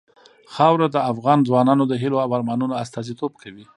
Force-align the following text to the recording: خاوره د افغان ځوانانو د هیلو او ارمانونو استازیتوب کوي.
خاوره 0.53 0.87
د 0.91 0.97
افغان 1.11 1.39
ځوانانو 1.47 1.83
د 1.87 1.93
هیلو 2.01 2.17
او 2.23 2.29
ارمانونو 2.37 2.79
استازیتوب 2.83 3.31
کوي. 3.41 3.65